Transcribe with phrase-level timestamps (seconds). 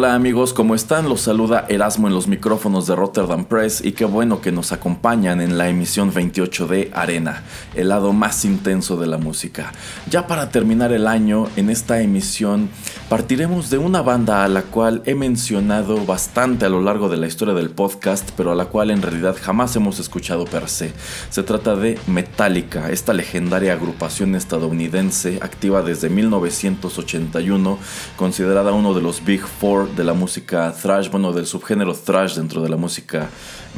[0.00, 1.10] Hola amigos, ¿cómo están?
[1.10, 5.42] Los saluda Erasmo en los micrófonos de Rotterdam Press y qué bueno que nos acompañan
[5.42, 7.42] en la emisión 28 de Arena,
[7.74, 9.72] el lado más intenso de la música.
[10.08, 12.70] Ya para terminar el año, en esta emisión
[13.10, 17.26] partiremos de una banda a la cual he mencionado bastante a lo largo de la
[17.26, 20.94] historia del podcast, pero a la cual en realidad jamás hemos escuchado per se.
[21.28, 27.78] Se trata de Metallica, esta legendaria agrupación estadounidense activa desde 1981,
[28.16, 32.62] considerada uno de los Big Four de la música thrash, bueno, del subgénero thrash dentro
[32.62, 33.28] de la música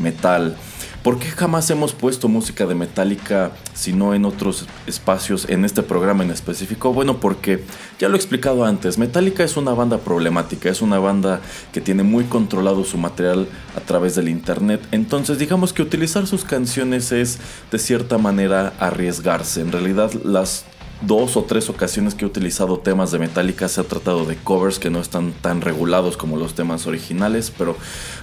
[0.00, 0.56] metal.
[1.02, 5.82] ¿Por qué jamás hemos puesto música de Metallica si no en otros espacios, en este
[5.82, 6.92] programa en específico?
[6.92, 7.64] Bueno, porque
[7.98, 11.40] ya lo he explicado antes, Metallica es una banda problemática, es una banda
[11.72, 16.44] que tiene muy controlado su material a través del internet, entonces digamos que utilizar sus
[16.44, 17.38] canciones es
[17.72, 19.60] de cierta manera arriesgarse.
[19.60, 20.64] En realidad las
[21.06, 24.78] dos o tres ocasiones que he utilizado temas de Metallica se ha tratado de covers
[24.78, 27.76] que no están tan regulados como los temas originales, pero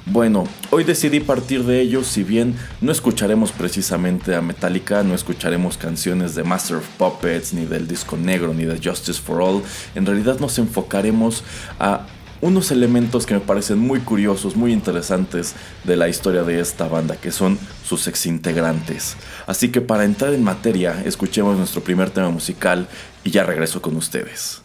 [0.05, 5.77] bueno, hoy decidí partir de ellos, si bien no escucharemos precisamente a Metallica, no escucharemos
[5.77, 9.61] canciones de Master of Puppets, ni del disco negro, ni de Justice for All,
[9.95, 11.43] en realidad nos enfocaremos
[11.79, 12.05] a
[12.41, 17.15] unos elementos que me parecen muy curiosos, muy interesantes de la historia de esta banda,
[17.15, 19.17] que son sus exintegrantes.
[19.47, 22.87] Así que para entrar en materia, escuchemos nuestro primer tema musical
[23.23, 24.61] y ya regreso con ustedes.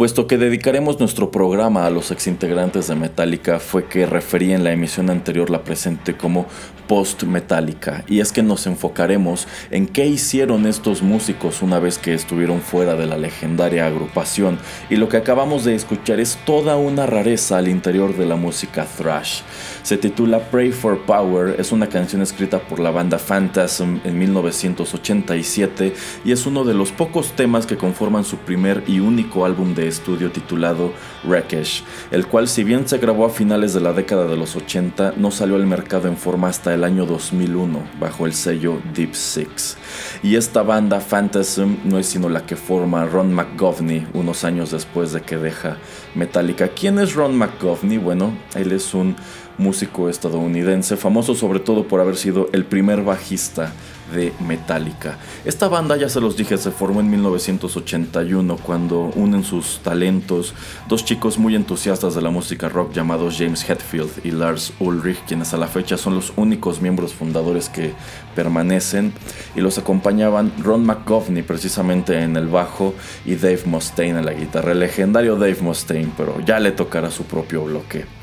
[0.00, 4.72] Puesto que dedicaremos nuestro programa a los exintegrantes de Metallica, fue que referí en la
[4.72, 6.46] emisión anterior la presente como
[6.90, 12.60] post-Metallica, y es que nos enfocaremos en qué hicieron estos músicos una vez que estuvieron
[12.60, 14.58] fuera de la legendaria agrupación,
[14.90, 18.88] y lo que acabamos de escuchar es toda una rareza al interior de la música
[18.98, 19.42] thrash.
[19.84, 25.94] Se titula Pray for Power, es una canción escrita por la banda Phantasm en 1987
[26.24, 29.86] y es uno de los pocos temas que conforman su primer y único álbum de
[29.86, 30.92] estudio titulado
[31.22, 35.14] Wreckage, el cual si bien se grabó a finales de la década de los 80
[35.16, 39.14] no salió al mercado en forma hasta el el año 2001 bajo el sello Deep
[39.14, 39.76] Six.
[40.22, 45.12] Y esta banda Phantasm no es sino la que forma Ron McGovney unos años después
[45.12, 45.76] de que deja
[46.14, 46.68] Metallica.
[46.68, 47.98] ¿Quién es Ron McGovney?
[47.98, 49.14] Bueno, él es un
[49.58, 53.74] músico estadounidense, famoso sobre todo por haber sido el primer bajista
[54.12, 55.18] de Metallica.
[55.44, 60.54] Esta banda, ya se los dije, se formó en 1981 cuando unen sus talentos
[60.88, 65.54] dos chicos muy entusiastas de la música rock llamados James Hetfield y Lars Ulrich, quienes
[65.54, 67.92] a la fecha son los únicos miembros fundadores que
[68.34, 69.12] permanecen,
[69.54, 74.72] y los acompañaban Ron McGovney precisamente en el bajo y Dave Mustaine en la guitarra,
[74.72, 78.19] el legendario Dave Mustaine, pero ya le tocará su propio bloque.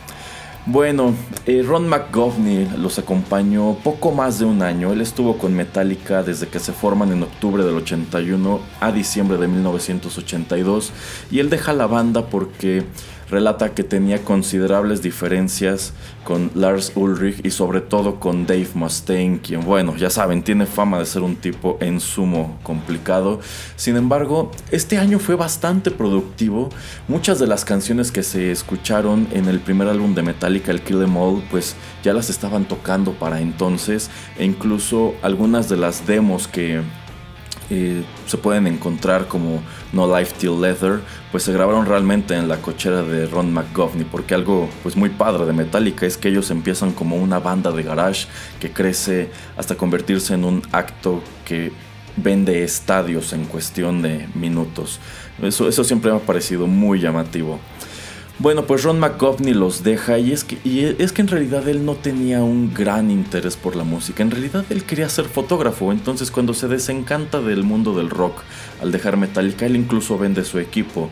[0.69, 1.13] Bueno,
[1.45, 4.91] eh, Ron McGovney los acompañó poco más de un año.
[4.91, 9.47] Él estuvo con Metallica desde que se forman en octubre del 81 a diciembre de
[9.47, 10.91] 1982
[11.31, 12.83] y él deja la banda porque
[13.29, 15.93] relata que tenía considerables diferencias
[16.23, 20.99] con Lars Ulrich y sobre todo con Dave Mustaine, quien bueno, ya saben, tiene fama
[20.99, 23.39] de ser un tipo en sumo complicado.
[23.75, 26.69] Sin embargo, este año fue bastante productivo.
[27.07, 31.01] Muchas de las canciones que se escucharon en el primer álbum de Metallica, el Kill
[31.01, 36.47] Em All, pues ya las estaban tocando para entonces e incluso algunas de las demos
[36.47, 36.81] que
[37.69, 39.61] eh, se pueden encontrar como
[39.91, 44.33] No Life Till Leather, pues se grabaron realmente en la cochera de Ron McGovney, porque
[44.33, 48.27] algo pues muy padre de Metallica es que ellos empiezan como una banda de garage
[48.59, 51.71] que crece hasta convertirse en un acto que
[52.15, 54.99] vende estadios en cuestión de minutos.
[55.41, 57.59] Eso, eso siempre me ha parecido muy llamativo.
[58.39, 61.95] Bueno, pues Ron McGovney los deja y es, que, es que en realidad él no
[61.95, 66.53] tenía un gran interés por la música, en realidad él quería ser fotógrafo, entonces cuando
[66.53, 68.43] se desencanta del mundo del rock
[68.79, 71.09] al dejar Metallica, él incluso vende su equipo.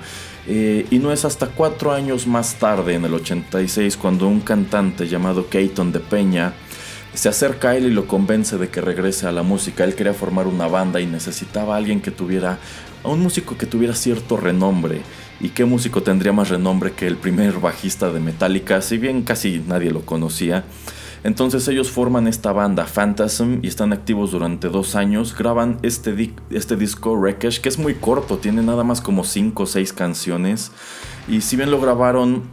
[0.47, 5.07] Eh, y no es hasta cuatro años más tarde, en el 86, cuando un cantante
[5.07, 6.53] llamado Keaton de Peña
[7.15, 9.83] se acerca a él y lo convence de que regrese a la música.
[9.83, 12.59] Él quería formar una banda y necesitaba a alguien que tuviera,
[13.05, 15.01] a un músico que tuviera cierto renombre.
[15.39, 18.81] ¿Y qué músico tendría más renombre que el primer bajista de Metallica?
[18.81, 20.65] Si bien casi nadie lo conocía.
[21.23, 25.35] Entonces ellos forman esta banda Phantasm y están activos durante dos años.
[25.35, 29.65] Graban este, este disco Wreckage que es muy corto, tiene nada más como 5 o
[29.65, 30.71] 6 canciones.
[31.27, 32.43] Y si bien lo grabaron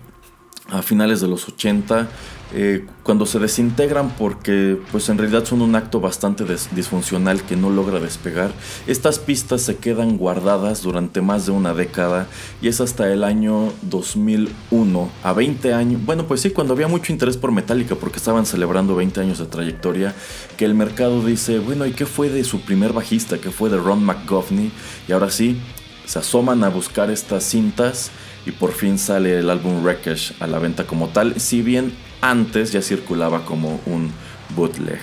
[0.71, 2.09] a finales de los 80,
[2.55, 7.71] eh, cuando se desintegran porque pues en realidad son un acto bastante disfuncional que no
[7.71, 8.53] logra despegar,
[8.87, 12.27] estas pistas se quedan guardadas durante más de una década
[12.61, 17.13] y es hasta el año 2001, a 20 años, bueno pues sí, cuando había mucho
[17.13, 20.15] interés por Metallica porque estaban celebrando 20 años de trayectoria,
[20.57, 23.39] que el mercado dice, bueno, ¿y qué fue de su primer bajista?
[23.39, 24.73] que fue de Ron McGovney?
[25.09, 25.61] Y ahora sí,
[26.07, 28.11] se asoman a buscar estas cintas
[28.45, 32.73] y por fin sale el álbum Wreckage a la venta como tal, si bien antes
[32.73, 34.11] ya circulaba como un
[34.57, 35.01] bootleg.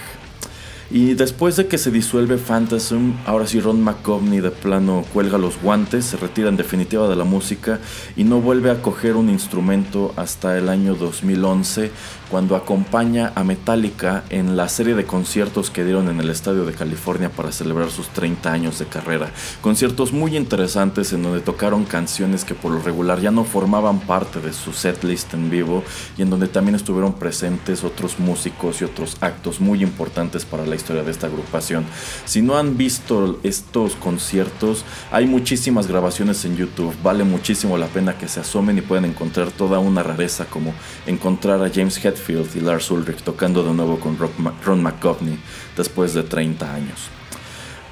[0.91, 5.61] Y después de que se disuelve Phantasm, ahora sí Ron McGovney de plano cuelga los
[5.61, 7.79] guantes, se retira en definitiva de la música
[8.15, 11.91] y no vuelve a coger un instrumento hasta el año 2011
[12.29, 16.73] cuando acompaña a Metallica en la serie de conciertos que dieron en el Estadio de
[16.73, 19.31] California para celebrar sus 30 años de carrera.
[19.61, 24.41] Conciertos muy interesantes en donde tocaron canciones que por lo regular ya no formaban parte
[24.41, 25.83] de su setlist en vivo
[26.17, 30.78] y en donde también estuvieron presentes otros músicos y otros actos muy importantes para la
[30.79, 31.85] historia de esta agrupación.
[32.25, 36.95] Si no han visto estos conciertos, hay muchísimas grabaciones en YouTube.
[37.03, 40.73] Vale muchísimo la pena que se asomen y pueden encontrar toda una rareza como
[41.05, 45.37] encontrar a James Hetfield y Lars Ulrich tocando de nuevo con Ron McGovney
[45.77, 47.09] después de 30 años.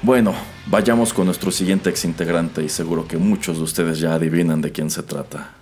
[0.00, 0.32] Bueno,
[0.66, 4.70] vayamos con nuestro siguiente ex integrante y seguro que muchos de ustedes ya adivinan de
[4.70, 5.57] quién se trata.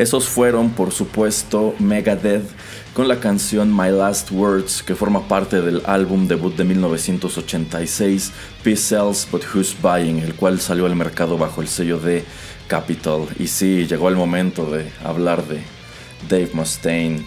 [0.00, 2.48] Esos fueron, por supuesto, Megadeth
[2.94, 8.32] con la canción My Last Words, que forma parte del álbum debut de 1986,
[8.64, 12.24] Peace Sells But Who's Buying, el cual salió al mercado bajo el sello de
[12.66, 13.28] Capitol.
[13.38, 15.60] Y sí, llegó el momento de hablar de
[16.30, 17.26] Dave Mustaine.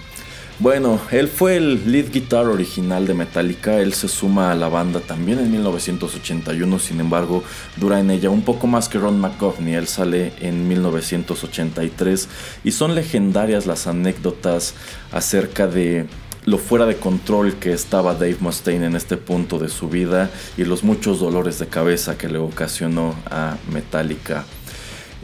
[0.64, 5.02] Bueno, él fue el lead guitar original de Metallica, él se suma a la banda
[5.02, 7.44] también en 1981, sin embargo
[7.76, 12.30] dura en ella un poco más que Ron McGovney, él sale en 1983
[12.64, 14.74] y son legendarias las anécdotas
[15.12, 16.08] acerca de
[16.46, 20.64] lo fuera de control que estaba Dave Mustaine en este punto de su vida y
[20.64, 24.46] los muchos dolores de cabeza que le ocasionó a Metallica.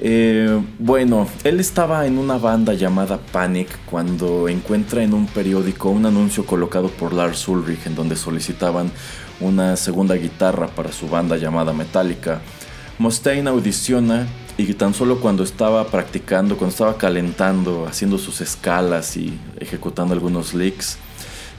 [0.02, 6.06] Eh, bueno, él estaba en una banda llamada Panic cuando encuentra en un periódico un
[6.06, 8.92] anuncio colocado por Lars Ulrich en donde solicitaban
[9.42, 12.40] una segunda guitarra para su banda llamada Metallica.
[12.98, 14.26] Mustaine audiciona
[14.58, 20.54] y tan solo cuando estaba practicando, cuando estaba calentando, haciendo sus escalas y ejecutando algunos
[20.54, 20.98] licks,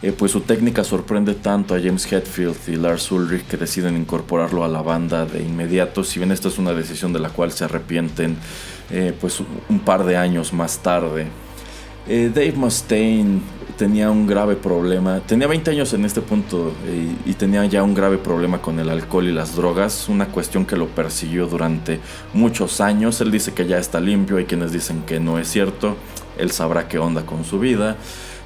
[0.03, 4.65] eh, pues su técnica sorprende tanto a James Hetfield y Lars Ulrich que deciden incorporarlo
[4.65, 7.65] a la banda de inmediato, si bien esta es una decisión de la cual se
[7.65, 8.37] arrepienten
[8.91, 11.27] eh, pues un par de años más tarde.
[12.09, 13.41] Eh, Dave Mustaine
[13.77, 17.95] tenía un grave problema, tenía 20 años en este punto y, y, tenía ya un
[17.95, 22.01] grave problema con el alcohol y las drogas, una cuestión que lo persiguió durante
[22.33, 23.21] muchos años.
[23.21, 25.97] Él dice que ya está limpio, hay quienes dicen que no es cierto,
[26.39, 27.97] él sabrá qué onda con su vida.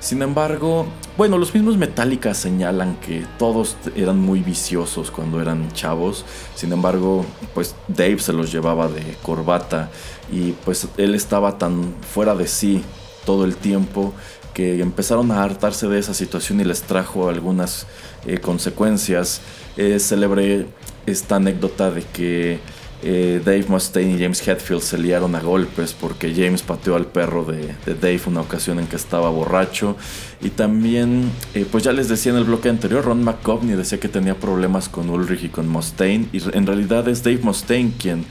[0.05, 0.85] Sin embargo,
[1.17, 6.27] bueno, los mismos Metallica señalan que todos eran muy viciosos cuando eran chavos.
[6.55, 9.91] Sin embargo, pues Dave se los llevaba de corbata
[10.31, 12.85] y pues él estaba tan fuera de sí
[13.25, 14.13] todo el tiempo
[14.53, 17.87] que empezaron a hartarse de esa situación y les trajo algunas
[18.27, 19.41] eh, consecuencias.
[19.79, 20.67] Eh, celebré
[21.07, 22.61] esta anécdota de que
[23.07, 27.45] eh, Dave Mustaine y James Hetfield se liaron a golpes porque James pateó al perro
[27.45, 29.97] de, Dave una ocasión en que estaba borracho.
[30.41, 34.09] Y también, eh, pues ya les decía en el bloque anterior, Ron McGovney decía que
[34.09, 36.29] tenía problemas con Ulrich y con Mustaine.
[36.33, 38.25] Y en realidad es Dave Mustaine quien,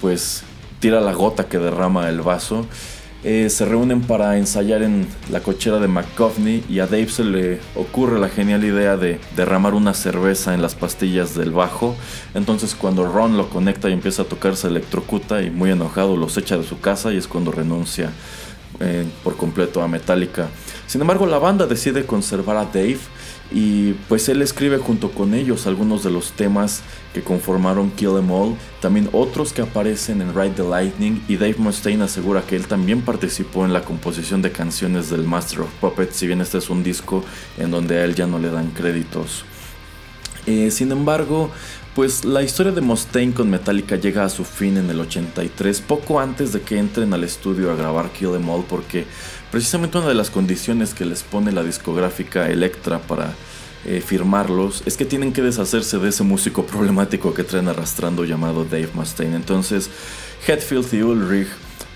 [0.00, 0.42] pues,
[0.80, 2.66] tira la gota que derrama el vaso.
[3.26, 7.58] Eh, se reúnen para ensayar en la cochera de McCovney y a Dave se le
[7.74, 11.96] ocurre la genial idea de derramar una cerveza en las pastillas del bajo.
[12.34, 16.36] Entonces cuando Ron lo conecta y empieza a tocar se electrocuta y muy enojado los
[16.36, 18.10] echa de su casa y es cuando renuncia
[18.80, 20.48] eh, por completo a Metallica.
[20.86, 22.98] Sin embargo la banda decide conservar a Dave
[23.54, 26.82] y pues él escribe junto con ellos algunos de los temas
[27.14, 31.54] que conformaron Kill Em All, también otros que aparecen en Ride the Lightning y Dave
[31.58, 36.16] Mustaine asegura que él también participó en la composición de canciones del Master of Puppets,
[36.16, 37.24] si bien este es un disco
[37.56, 39.44] en donde a él ya no le dan créditos.
[40.46, 41.52] Eh, sin embargo,
[41.94, 46.18] pues la historia de Mustaine con Metallica llega a su fin en el 83, poco
[46.18, 49.06] antes de que entren al estudio a grabar Kill Em All, porque
[49.54, 53.34] precisamente una de las condiciones que les pone la discográfica Electra para
[53.84, 58.64] eh, firmarlos es que tienen que deshacerse de ese músico problemático que traen arrastrando llamado
[58.64, 59.36] Dave Mustaine.
[59.36, 59.90] Entonces,
[60.44, 61.46] Hetfield y Ulrich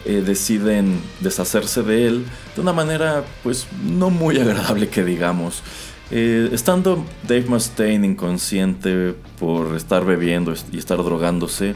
[0.04, 5.64] eh, deciden deshacerse de él de una manera, pues, no muy agradable que digamos.
[6.12, 11.74] Eh, estando Dave Mustaine inconsciente por estar bebiendo y estar drogándose,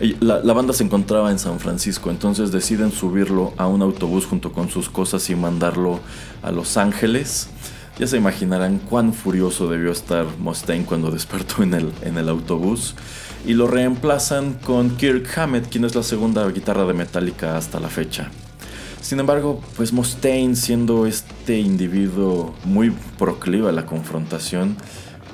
[0.00, 4.70] la, banda se encontraba en San Francisco, entonces deciden subirlo a un autobús junto con
[4.70, 6.00] sus cosas y mandarlo
[6.42, 7.48] a Los Ángeles.
[7.98, 12.94] Ya se imaginarán cuán furioso debió estar Mustaine cuando despertó en el, en el autobús.
[13.46, 17.88] Y lo reemplazan con Kirk Hammett, quien es la segunda guitarra de Metallica hasta la
[17.88, 18.30] fecha.
[19.02, 24.76] Sin embargo, pues Mustaine, siendo este individuo muy proclive a la confrontación,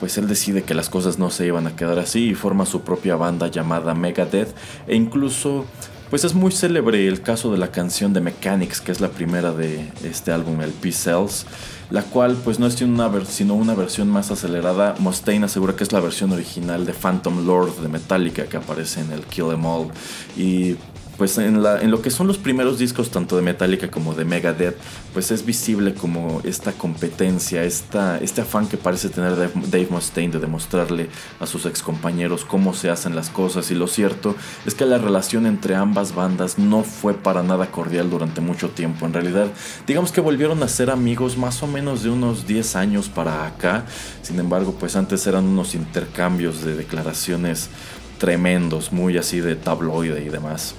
[0.01, 2.83] pues él decide que las cosas no se iban a quedar así y forma su
[2.83, 4.55] propia banda llamada Megadeth
[4.87, 5.65] e incluso
[6.11, 9.51] pues es muy célebre el caso de la canción de Mechanics, que es la primera
[9.51, 11.47] de este álbum, el P-Cells,
[11.91, 14.95] la cual pues no es sino una versión más acelerada.
[15.01, 19.11] Mustaine asegura que es la versión original de Phantom Lord de Metallica que aparece en
[19.11, 19.89] el Kill Em All.
[20.37, 20.77] Y
[21.17, 24.77] pues en, la, lo que son los primeros discos tanto de Metallica como de Megadeth,
[25.13, 30.39] pues es visible como esta competencia, esta, este afán que parece tener Dave Mustaine de
[30.39, 31.09] demostrarle
[31.41, 33.71] a sus ex compañeros cómo se hacen las cosas.
[33.71, 34.35] Y lo cierto
[34.67, 39.07] es que la relación entre ambas bandas no fue para nada cordial durante mucho tiempo,
[39.07, 39.49] en realidad
[39.87, 43.85] digamos que volvieron a ser amigos más o menos de unos 10 años para acá,
[44.23, 47.71] sin embargo pues antes eran unos intercambios de declaraciones
[48.19, 50.75] tremendos, muy así de tabloide y demás.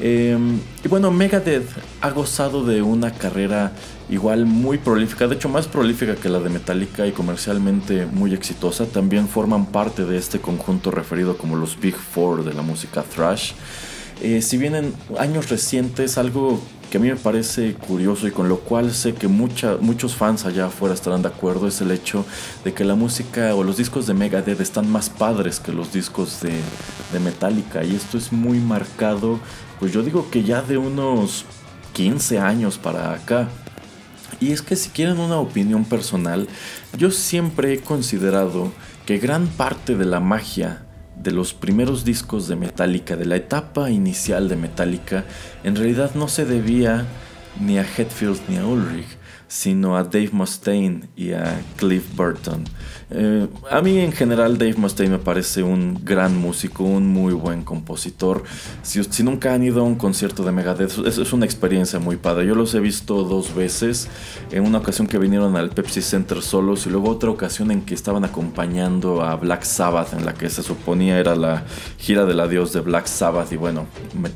[0.00, 1.68] Em, y bueno, Megadeth
[2.00, 3.72] ha gozado de una carrera
[4.08, 8.86] igual muy prolífica, de hecho más prolífica que la de Metallica y comercialmente muy exitosa.
[8.86, 13.52] También forman parte de este conjunto referido como los Big Four de la música thrash.
[14.22, 18.48] Eh, si bien en años recientes algo que a mí me parece curioso y con
[18.48, 22.26] lo cual sé que mucha, muchos fans allá afuera estarán de acuerdo es el hecho
[22.64, 26.40] de que la música o los discos de Megadeth están más padres que los discos
[26.40, 26.52] de,
[27.12, 29.38] de Metallica y esto es muy marcado,
[29.80, 31.46] pues yo digo que ya de unos
[31.94, 33.48] 15 años para acá.
[34.38, 36.46] Y es que si quieren una opinión personal,
[36.96, 38.72] yo siempre he considerado
[39.06, 40.82] que gran parte de la magia
[41.16, 45.24] de los primeros discos de Metallica, de la etapa inicial de Metallica,
[45.64, 47.06] en realidad no se debía
[47.58, 49.18] ni a Hetfield ni a Ulrich,
[49.50, 52.64] sino a Dave Mustaine y a Cliff Burton.
[53.12, 57.64] Eh, a mí en general Dave Mustaine me parece un gran músico, un muy buen
[57.64, 58.44] compositor.
[58.82, 62.46] Si, nunca han ido a un concierto de Megadeth, es, es, una experiencia muy padre.
[62.46, 64.08] Yo los he visto dos veces.
[64.52, 67.94] En una ocasión que vinieron al Pepsi Center solos y luego otra ocasión en que
[67.94, 71.64] estaban acompañando a Black Sabbath, en la que se suponía era la
[71.98, 73.50] gira del adiós de Black Sabbath.
[73.50, 73.86] Y bueno,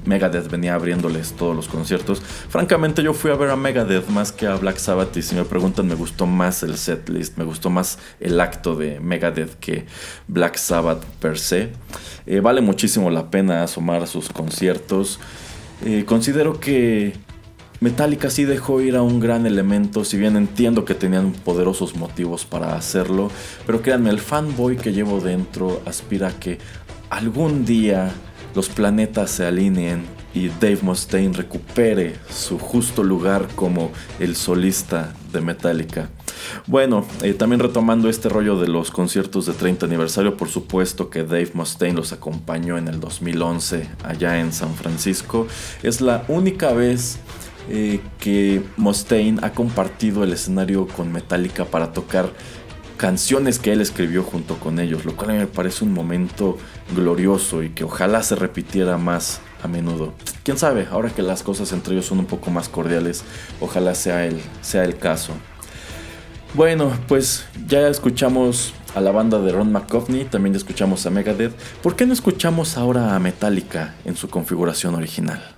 [0.06, 2.20] Megadeth venía abriéndoles todos los conciertos.
[2.48, 4.83] Francamente yo fui a ver a Megadeth más que a Black Sabbath
[5.14, 9.00] y si me preguntan me gustó más el setlist, me gustó más el acto de
[9.00, 9.86] Megadeth que
[10.28, 11.70] Black Sabbath per se.
[12.26, 15.20] Eh, vale muchísimo la pena asomar a sus conciertos.
[15.84, 17.14] Eh, considero que
[17.80, 22.44] Metallica sí dejó ir a un gran elemento, si bien entiendo que tenían poderosos motivos
[22.44, 23.30] para hacerlo,
[23.66, 26.58] pero créanme, el fanboy que llevo dentro aspira a que
[27.10, 28.12] algún día
[28.54, 35.40] los planetas se alineen y Dave Mustaine recupere su justo lugar como el solista de
[35.40, 36.08] Metallica.
[36.66, 41.22] Bueno, eh, también retomando este rollo de los conciertos de 30 aniversario, por supuesto que
[41.22, 45.46] Dave Mustaine los acompañó en el 2011 allá en San Francisco.
[45.82, 47.18] Es la única vez
[47.70, 52.30] eh, que Mustaine ha compartido el escenario con Metallica para tocar
[52.96, 56.58] canciones que él escribió junto con ellos, lo cual me parece un momento
[56.94, 60.12] glorioso y que ojalá se repitiera más a menudo.
[60.44, 63.24] Quién sabe, ahora que las cosas entre ellos son un poco más cordiales,
[63.60, 65.32] ojalá sea el, sea el caso.
[66.54, 71.52] Bueno, pues ya escuchamos a la banda de Ron McCovney, también escuchamos a Megadeth.
[71.82, 75.56] ¿Por qué no escuchamos ahora a Metallica en su configuración original?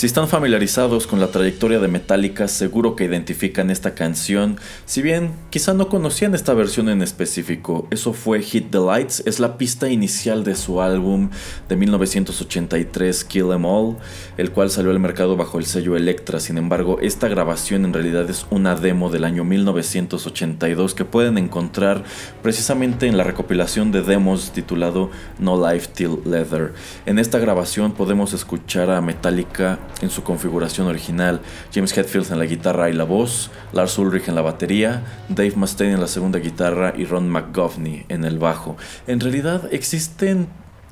[0.00, 5.32] Si están familiarizados con la trayectoria de Metallica, seguro que identifican esta canción, si bien
[5.50, 7.86] quizá no conocían esta versión en específico.
[7.90, 11.28] Eso fue Hit the Lights, es la pista inicial de su álbum
[11.68, 13.98] de 1983 Kill Em All,
[14.38, 16.40] el cual salió al mercado bajo el sello Elektra.
[16.40, 22.04] Sin embargo, esta grabación en realidad es una demo del año 1982 que pueden encontrar
[22.42, 26.72] precisamente en la recopilación de demos titulado No Life Till Leather.
[27.04, 31.40] En esta grabación podemos escuchar a Metallica en su configuración original,
[31.72, 35.94] James Hetfield en la guitarra y la voz, Lars Ulrich en la batería, Dave Mustaine
[35.94, 38.76] en la segunda guitarra y Ron McGovney en el bajo.
[39.06, 40.48] En realidad existen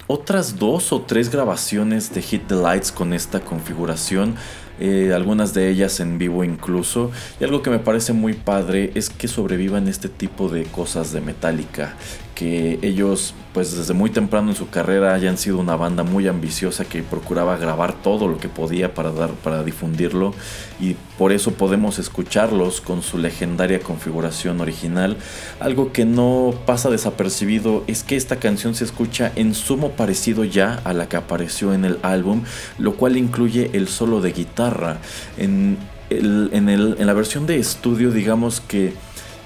[0.07, 4.37] otras dos o tres grabaciones de Hit the Lights con esta configuración.
[4.81, 7.11] Eh, algunas de ellas en vivo incluso.
[7.41, 11.21] Y algo que me parece muy padre es que sobrevivan este tipo de cosas de
[11.21, 11.95] Metallica.
[12.39, 16.85] Que ellos pues desde muy temprano en su carrera hayan sido una banda muy ambiciosa
[16.85, 20.33] que procuraba grabar todo lo que podía para dar para difundirlo
[20.79, 25.17] y por eso podemos escucharlos con su legendaria configuración original.
[25.59, 30.81] Algo que no pasa desapercibido es que esta canción se escucha en sumo parecido ya
[30.85, 32.45] a la que apareció en el álbum,
[32.79, 34.99] lo cual incluye el solo de guitarra.
[35.37, 35.79] En,
[36.11, 38.95] en, el, en la versión de estudio digamos que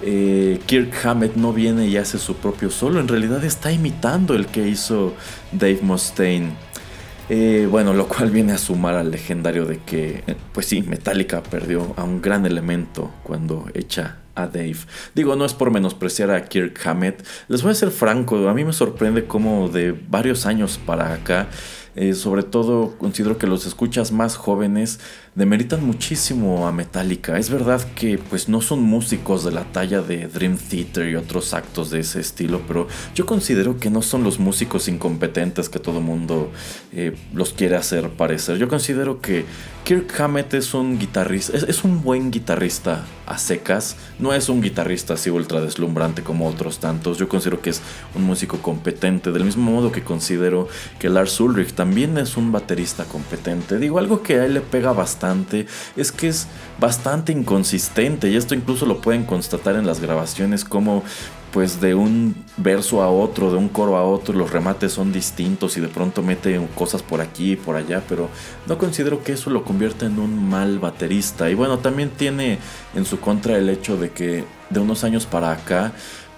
[0.03, 4.47] eh, Kirk Hammett no viene y hace su propio solo, en realidad está imitando el
[4.47, 5.15] que hizo
[5.53, 6.53] Dave Mustaine.
[7.29, 11.43] Eh, bueno, lo cual viene a sumar al legendario de que, eh, pues sí, Metallica
[11.43, 14.77] perdió a un gran elemento cuando echa a Dave.
[15.15, 17.25] Digo, no es por menospreciar a Kirk Hammett.
[17.49, 21.49] Les voy a ser franco, a mí me sorprende cómo de varios años para acá
[21.95, 24.99] eh, sobre todo considero que los escuchas más jóvenes
[25.35, 27.39] demeritan muchísimo a Metallica.
[27.39, 31.55] Es verdad que pues no son músicos de la talla de Dream Theater y otros
[31.55, 36.01] actos de ese estilo, pero yo considero que no son los músicos incompetentes que todo
[36.01, 36.51] mundo
[36.93, 38.59] eh, los quiere hacer parecer.
[38.59, 39.45] Yo considero que
[39.85, 45.15] Kirk Hammett es un guitarrista, es, un buen guitarrista a secas, no es un guitarrista
[45.15, 47.19] así ultra deslumbrante como otros tantos.
[47.19, 47.81] Yo considero que es
[48.15, 50.69] un músico competente, del mismo modo que considero
[51.01, 53.77] que Lars Ulrich también es un baterista competente.
[53.77, 55.67] Digo, algo que a él le pega bastante
[55.97, 56.47] es que es
[56.79, 61.03] bastante inconsistente y esto incluso lo pueden constatar en las grabaciones como
[61.51, 65.77] pues de un verso a otro, de un coro a otro, los remates son distintos
[65.77, 68.29] y de pronto mete cosas por aquí y por allá, pero
[68.69, 71.51] no considero que eso lo convierta en un mal baterista.
[71.51, 72.59] Y bueno, también tiene
[72.95, 75.93] en su contra el hecho de que de unos años para acá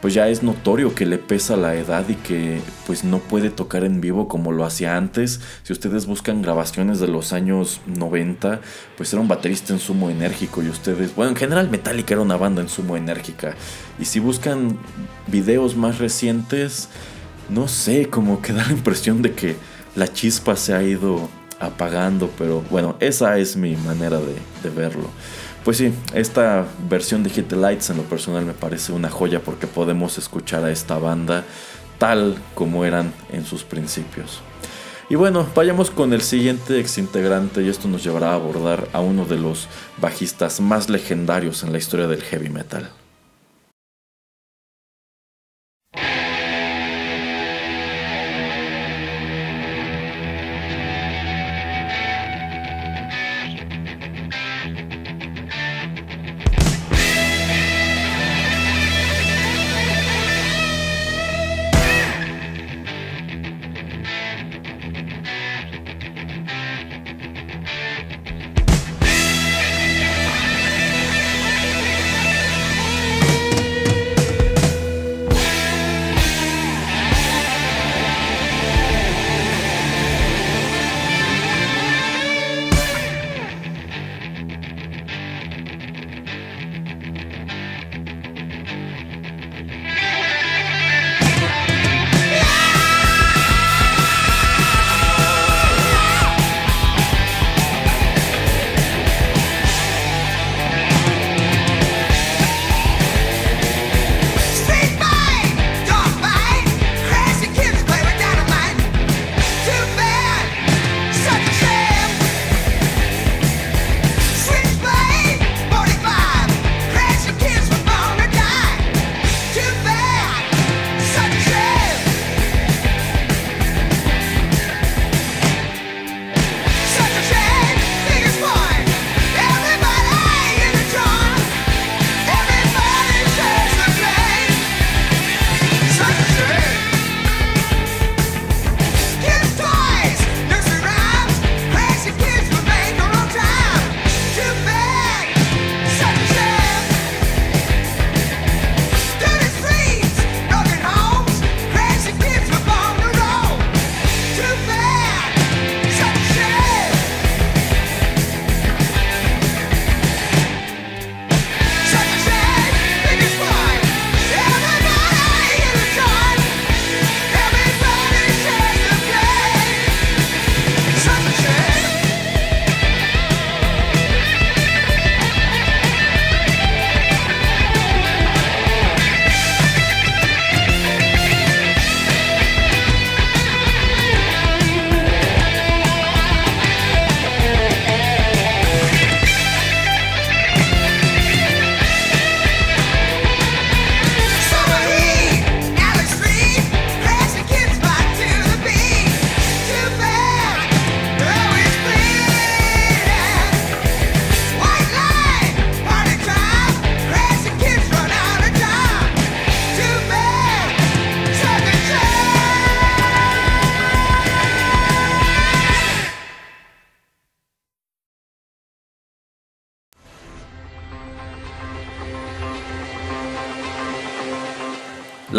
[0.05, 3.85] pues ya es notorio que le pesa la edad y que pues no puede tocar
[3.85, 5.41] en vivo como lo hacía antes.
[5.63, 8.61] Si ustedes buscan grabaciones de los años 90,
[8.99, 12.37] pues era un baterista en sumo enérgico y ustedes, bueno, en general Metallica era una
[12.37, 13.55] banda en sumo enérgica.
[13.99, 14.77] Y si buscan
[15.27, 16.91] videos más recientes,
[17.49, 19.57] no sé, como que da la impresión de que
[19.97, 25.09] la chispa se ha ido apagando, pero bueno, esa es mi manera de, de verlo.
[25.65, 29.41] Pues sí, esta versión de Hit the Lights en lo personal me parece una joya
[29.41, 31.43] porque podemos escuchar a esta banda
[31.97, 34.43] tal como eran en sus principios.
[35.09, 39.01] Y bueno, vayamos con el siguiente ex integrante y esto nos llevará a abordar a
[39.01, 42.91] uno de los bajistas más legendarios en la historia del heavy metal.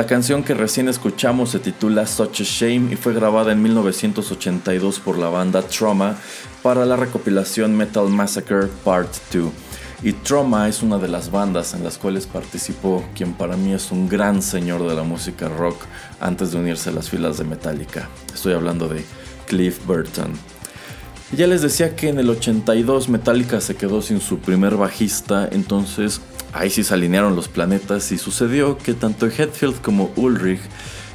[0.06, 5.00] La canción que recién escuchamos se titula Such a Shame y fue grabada en 1982
[5.00, 6.16] por la banda Trauma
[6.62, 9.52] para la recopilación Metal Massacre Part 2.
[10.04, 13.92] Y Trauma es una de las bandas en las cuales participó quien para mí es
[13.92, 15.82] un gran señor de la música rock
[16.20, 18.08] antes de unirse a las filas de Metallica.
[18.32, 19.04] Estoy hablando de
[19.48, 20.34] Cliff Burton.
[21.36, 26.22] ya les decía que en el 82 Metallica se quedó sin su primer bajista, entonces
[26.56, 30.62] ahí sí se alinearon los planetas y sucedió que tanto Hetfield como Ulrich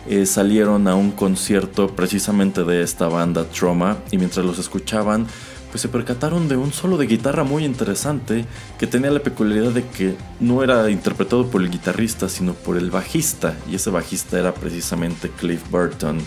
[0.06, 5.26] eh, salieron a un concierto precisamente de esta banda Trauma y mientras los escuchaban
[5.70, 8.44] pues se percataron de un solo de guitarra muy interesante
[8.78, 12.90] que tenía la peculiaridad de que no era interpretado por el guitarrista, sino por el
[12.90, 16.18] bajista, y ese bajista era precisamente Cliff Burton,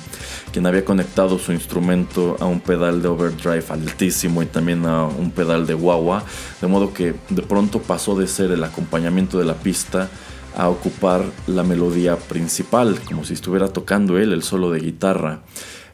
[0.52, 5.32] quien había conectado su instrumento a un pedal de overdrive altísimo y también a un
[5.32, 6.24] pedal de guagua,
[6.62, 10.10] de modo que de pronto pasó de ser el acompañamiento de la pista
[10.56, 15.42] a ocupar la melodía principal, como si estuviera tocando él el solo de guitarra.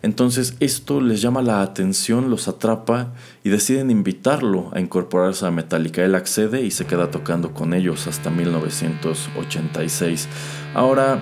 [0.01, 6.03] Entonces esto les llama la atención, los atrapa y deciden invitarlo a incorporarse a Metallica.
[6.03, 10.29] Él accede y se queda tocando con ellos hasta 1986.
[10.73, 11.21] Ahora,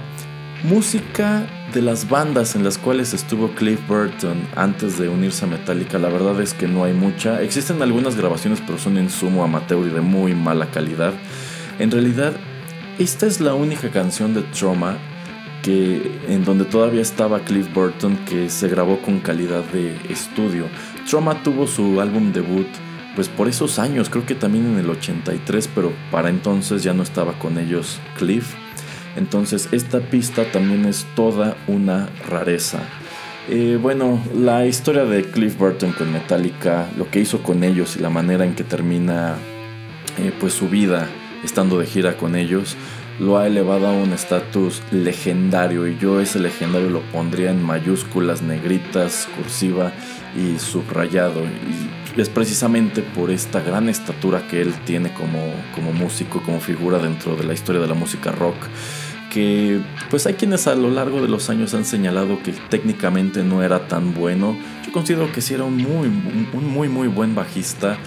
[0.64, 5.98] música de las bandas en las cuales estuvo Cliff Burton antes de unirse a Metallica,
[5.98, 7.42] la verdad es que no hay mucha.
[7.42, 11.14] Existen algunas grabaciones, pero son en sumo amateur y de muy mala calidad.
[11.80, 12.34] En realidad,
[13.00, 14.98] esta es la única canción de Trauma
[15.68, 20.66] en donde todavía estaba Cliff Burton que se grabó con calidad de estudio.
[21.10, 22.68] Trauma tuvo su álbum debut
[23.16, 27.02] pues por esos años, creo que también en el 83, pero para entonces ya no
[27.02, 28.54] estaba con ellos Cliff.
[29.16, 32.80] Entonces esta pista también es toda una rareza.
[33.50, 38.02] Eh, bueno, la historia de Cliff Burton con Metallica, lo que hizo con ellos y
[38.02, 39.36] la manera en que termina
[40.20, 41.08] eh, pues su vida
[41.44, 42.76] estando de gira con ellos,
[43.20, 48.42] lo ha elevado a un estatus legendario y yo ese legendario lo pondría en mayúsculas,
[48.42, 49.92] negritas, cursiva
[50.36, 51.44] y subrayado.
[51.44, 57.00] Y es precisamente por esta gran estatura que él tiene como, como músico, como figura
[57.00, 58.56] dentro de la historia de la música rock
[59.30, 63.62] que pues hay quienes a lo largo de los años han señalado que técnicamente no
[63.62, 64.58] era tan bueno.
[64.86, 67.98] Yo considero que sí era un muy, un muy, muy buen bajista.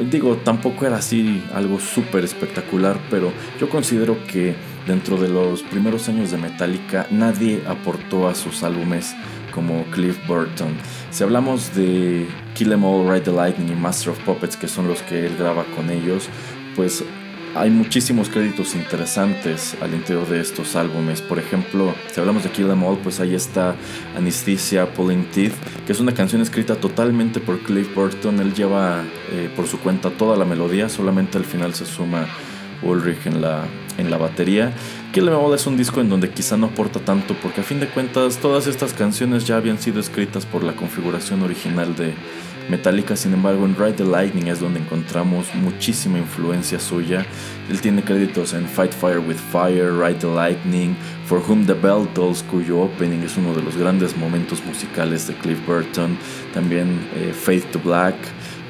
[0.00, 4.54] Digo, tampoco era así algo súper espectacular, pero yo considero que
[4.86, 9.14] dentro de los primeros años de Metallica nadie aportó a sus álbumes
[9.52, 10.76] como Cliff Burton.
[11.10, 14.88] Si hablamos de Kill Em All, Ride the Lightning y Master of Puppets, que son
[14.88, 16.28] los que él graba con ellos,
[16.74, 17.04] pues
[17.54, 21.22] hay muchísimos créditos interesantes al interior de estos álbumes.
[21.22, 23.76] Por ejemplo, si hablamos de Kill Em All, pues ahí está
[24.16, 25.54] Anesthesia Pulling Teeth,
[25.86, 28.40] que es una canción escrita totalmente por Cliff Burton.
[28.40, 32.26] Él lleva eh, por su cuenta toda la melodía, solamente al final se suma
[32.82, 33.64] Ulrich en la,
[33.98, 34.72] en la batería.
[35.12, 37.78] Kill Em All es un disco en donde quizá no aporta tanto, porque a fin
[37.78, 42.14] de cuentas todas estas canciones ya habían sido escritas por la configuración original de
[42.68, 47.26] Metallica, sin embargo, en Ride the Lightning es donde encontramos muchísima influencia suya.
[47.70, 50.96] Él tiene créditos en Fight Fire with Fire, Ride the Lightning,
[51.26, 55.34] For Whom the Bell Tolls, cuyo opening es uno de los grandes momentos musicales de
[55.34, 56.16] Cliff Burton.
[56.54, 58.14] También eh, Faith to Black,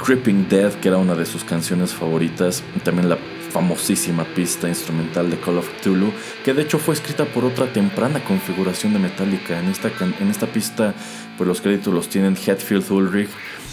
[0.05, 2.63] Creeping Death, que era una de sus canciones favoritas.
[2.83, 3.19] también la
[3.55, 6.13] famosísima pista instrumental de Call of Cthulhu,
[6.45, 9.61] que de hecho fue escrita por otra temprana configuración de Metallica.
[9.61, 10.93] En esta, en esta pista,
[11.39, 13.31] pues los créditos los tienen Hetfield Ulrich,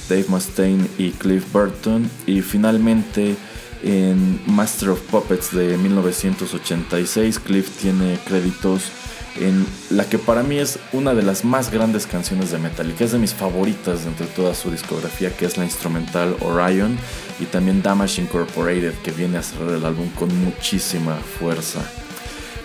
[0.09, 2.09] Dave Mustaine y Cliff Burton.
[2.25, 3.35] Y finalmente
[3.83, 8.91] en Master of Puppets de 1986, Cliff tiene créditos
[9.39, 13.13] en la que para mí es una de las más grandes canciones de Metallica, es
[13.13, 16.97] de mis favoritas entre toda su discografía, que es la instrumental Orion
[17.39, 21.79] y también Damage Incorporated, que viene a cerrar el álbum con muchísima fuerza.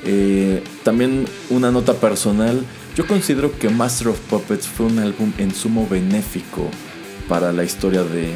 [0.05, 2.65] Eh, también una nota personal,
[2.97, 6.71] yo considero que Master of Puppets fue un álbum en sumo benéfico
[7.29, 8.35] para la historia de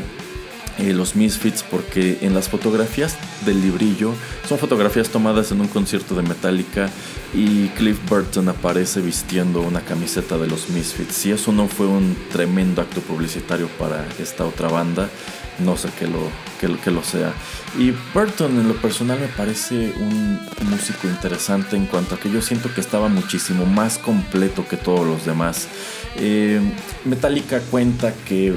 [0.80, 4.14] eh, los Misfits porque en las fotografías del librillo
[4.49, 6.88] son fotografías tomadas en un concierto de Metallica
[7.34, 11.26] y Cliff Burton aparece vistiendo una camiseta de los Misfits.
[11.26, 15.11] Y eso no fue un tremendo acto publicitario para esta otra banda,
[15.59, 16.30] no sé que lo,
[16.61, 17.34] que, que lo sea.
[17.78, 22.41] Y Burton en lo personal me parece un músico interesante en cuanto a que yo
[22.41, 25.68] siento que estaba muchísimo más completo que todos los demás.
[26.16, 26.61] Eh,
[27.05, 28.55] Metallica cuenta que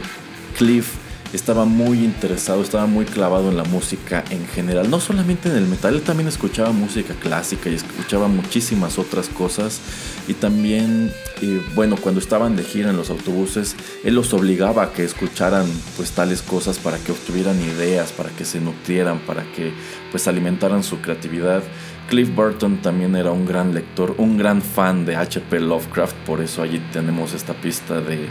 [0.58, 0.96] Cliff
[1.34, 5.66] estaba muy interesado, estaba muy clavado en la música en general, no solamente en el
[5.66, 9.82] metal, él también escuchaba música clásica y escuchaba muchísimas otras cosas
[10.28, 14.94] y también, eh, bueno, cuando estaban de gira en los autobuses, él los obligaba a
[14.94, 15.66] que escucharan
[15.98, 19.74] pues tales cosas para que obtuvieran ideas, para que se nutrieran, para que
[20.12, 21.64] pues alimentaran su creatividad
[22.10, 25.60] Cliff Burton también era un gran lector, un gran fan de H.P.
[25.62, 28.30] Lovecraft, por eso allí tenemos esta pista de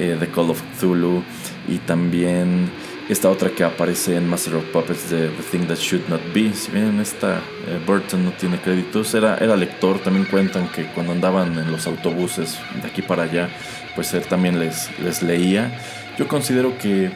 [0.00, 1.22] eh, The Call of Cthulhu
[1.68, 2.70] y también
[3.08, 6.52] esta otra que aparece en Master of Puppets The Thing That Should Not Be.
[6.54, 9.98] Si bien esta eh, Burton no tiene créditos, era, era lector.
[9.98, 13.48] También cuentan que cuando andaban en los autobuses de aquí para allá,
[13.94, 15.76] pues él también les, les leía.
[16.18, 17.10] Yo considero que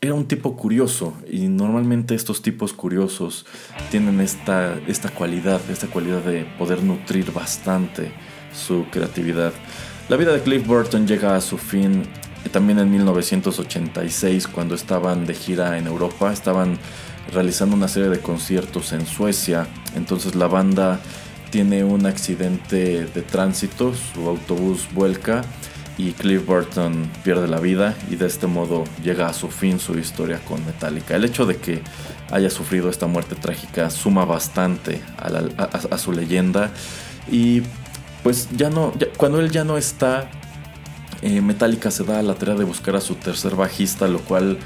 [0.00, 3.46] era un tipo curioso y normalmente estos tipos curiosos
[3.92, 8.10] tienen esta, esta cualidad, esta cualidad de poder nutrir bastante
[8.52, 9.52] su creatividad.
[10.08, 12.02] La vida de Cliff Burton llega a su fin
[12.50, 16.78] también en 1986 cuando estaban de gira en Europa, estaban
[17.32, 21.00] realizando una serie de conciertos en Suecia, entonces la banda
[21.50, 25.42] tiene un accidente de tránsito, su autobús vuelca
[25.98, 29.98] y Cliff Burton pierde la vida y de este modo llega a su fin su
[29.98, 31.14] historia con Metallica.
[31.14, 31.82] El hecho de que
[32.30, 36.70] haya sufrido esta muerte trágica suma bastante a, su leyenda
[37.30, 37.62] y
[38.22, 40.30] pues ya no, cuando él ya no está,
[41.22, 44.58] eh, Metallica se da a la tarea de buscar a su tercer bajista, lo cual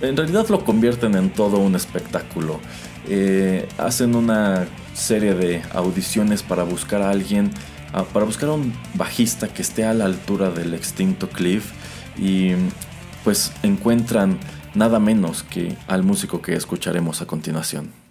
[0.00, 2.60] en realidad lo convierten en todo un espectáculo.
[3.08, 7.50] Eh, hacen una serie de audiciones para buscar a alguien
[8.12, 11.72] para buscar a un bajista que esté a la altura del extinto Cliff
[12.16, 12.52] y
[13.22, 14.38] pues encuentran
[14.74, 18.01] nada menos que al músico que escucharemos a continuación.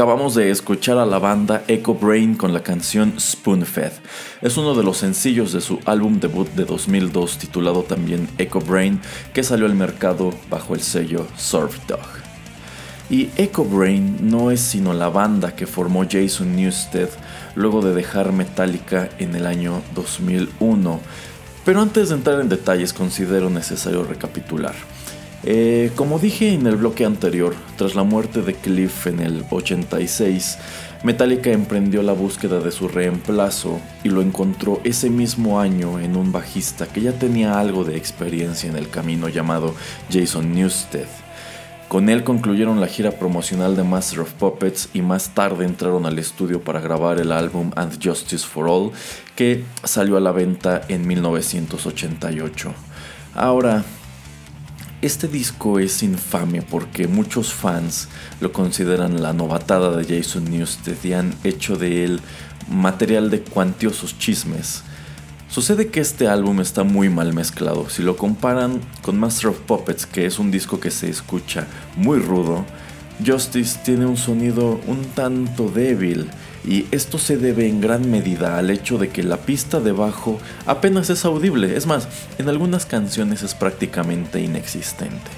[0.00, 3.92] Acabamos de escuchar a la banda Echo Brain con la canción Spoonfed.
[4.40, 8.98] Es uno de los sencillos de su álbum debut de 2002 titulado también Echo Brain
[9.34, 12.00] que salió al mercado bajo el sello Surf Dog.
[13.10, 17.10] Y Echo Brain no es sino la banda que formó Jason Newsted
[17.54, 20.98] luego de dejar Metallica en el año 2001.
[21.66, 24.74] Pero antes de entrar en detalles considero necesario recapitular.
[25.42, 30.58] Eh, como dije en el bloque anterior, tras la muerte de Cliff en el 86,
[31.02, 36.30] Metallica emprendió la búsqueda de su reemplazo y lo encontró ese mismo año en un
[36.30, 39.74] bajista que ya tenía algo de experiencia en el camino llamado
[40.12, 41.06] Jason Newsted.
[41.88, 46.18] Con él concluyeron la gira promocional de Master of Puppets y más tarde entraron al
[46.18, 48.92] estudio para grabar el álbum And Justice for All,
[49.34, 52.72] que salió a la venta en 1988.
[53.34, 53.84] Ahora,
[55.02, 58.08] este disco es infame porque muchos fans
[58.40, 62.20] lo consideran la novatada de Jason Newsted y han hecho de él
[62.68, 64.82] material de cuantiosos chismes.
[65.48, 67.88] Sucede que este álbum está muy mal mezclado.
[67.88, 72.18] Si lo comparan con Master of Puppets, que es un disco que se escucha muy
[72.18, 72.64] rudo,
[73.26, 76.28] Justice tiene un sonido un tanto débil
[76.66, 80.38] y esto se debe en gran medida al hecho de que la pista de bajo
[80.66, 82.08] apenas es audible, es más,
[82.38, 85.30] en algunas canciones es prácticamente inexistente.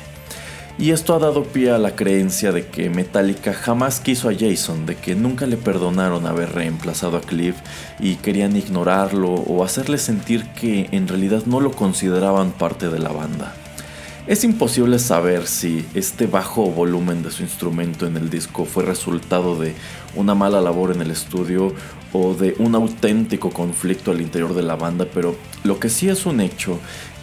[0.78, 4.86] Y esto ha dado pie a la creencia de que Metallica jamás quiso a Jason,
[4.86, 7.56] de que nunca le perdonaron haber reemplazado a Cliff
[8.00, 13.12] y querían ignorarlo o hacerle sentir que en realidad no lo consideraban parte de la
[13.12, 13.54] banda.
[14.24, 19.58] Es imposible saber si este bajo volumen de su instrumento en el disco fue resultado
[19.58, 19.74] de
[20.14, 21.74] una mala labor en el estudio
[22.12, 26.24] o de un auténtico conflicto al interior de la banda, pero lo que sí es
[26.24, 26.78] un hecho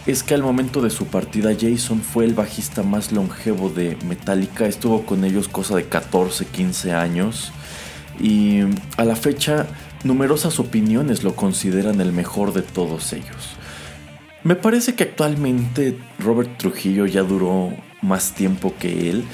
[0.06, 4.66] es que al momento de su partida Jason fue el bajista más longevo de Metallica,
[4.66, 7.50] estuvo con ellos cosa de 14, 15 años
[8.20, 8.60] y
[8.98, 9.68] a la fecha
[10.04, 13.56] numerosas opiniones lo consideran el mejor de todos ellos.
[14.42, 19.24] Me parece que actualmente Robert Trujillo ya duró más tiempo que él.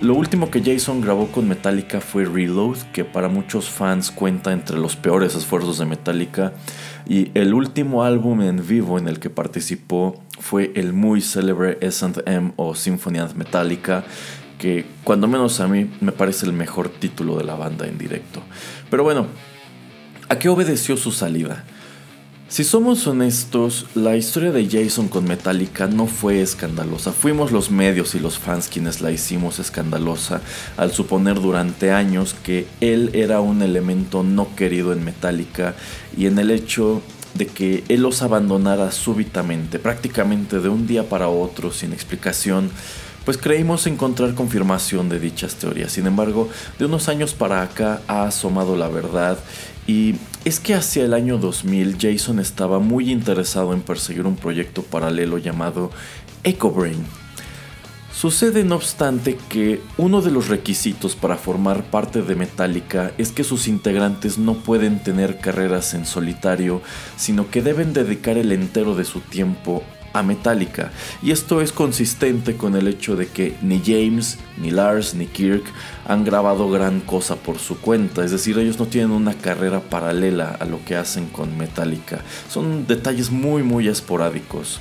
[0.00, 4.78] Lo último que Jason grabó con Metallica fue Reload, que para muchos fans cuenta entre
[4.78, 6.52] los peores esfuerzos de Metallica.
[7.08, 12.52] Y el último álbum en vivo en el que participó fue el muy célebre S&M
[12.54, 14.04] o Symphony Metallica,
[14.60, 18.42] que cuando menos a mí me parece el mejor título de la banda en directo.
[18.90, 19.26] Pero bueno,
[20.28, 21.64] ¿a qué obedeció su salida?
[22.48, 27.10] Si somos honestos, la historia de Jason con Metallica no fue escandalosa.
[27.10, 30.40] Fuimos los medios y los fans quienes la hicimos escandalosa
[30.76, 35.74] al suponer durante años que él era un elemento no querido en Metallica
[36.16, 37.02] y en el hecho
[37.34, 42.70] de que él los abandonara súbitamente, prácticamente de un día para otro, sin explicación,
[43.24, 45.90] pues creímos encontrar confirmación de dichas teorías.
[45.90, 49.36] Sin embargo, de unos años para acá ha asomado la verdad
[49.88, 50.14] y
[50.46, 55.38] es que hacia el año 2000 Jason estaba muy interesado en perseguir un proyecto paralelo
[55.38, 55.90] llamado
[56.44, 57.04] EcoBrain.
[58.14, 63.42] Sucede no obstante que uno de los requisitos para formar parte de Metallica es que
[63.42, 66.80] sus integrantes no pueden tener carreras en solitario,
[67.16, 69.82] sino que deben dedicar el entero de su tiempo
[70.22, 70.90] Metallica.
[71.22, 75.64] Y esto es consistente con el hecho de que ni James, ni Lars, ni Kirk
[76.06, 78.24] han grabado gran cosa por su cuenta.
[78.24, 82.20] Es decir, ellos no tienen una carrera paralela a lo que hacen con Metallica.
[82.48, 84.80] Son detalles muy muy esporádicos.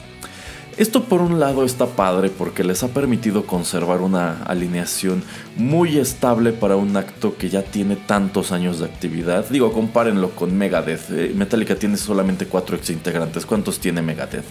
[0.77, 5.23] Esto por un lado está padre porque les ha permitido conservar una alineación
[5.55, 9.47] muy estable para un acto que ya tiene tantos años de actividad.
[9.49, 11.11] Digo, compárenlo con Megadeth.
[11.11, 13.45] Eh, Metallica tiene solamente cuatro ex integrantes.
[13.45, 14.43] ¿Cuántos tiene Megadeth?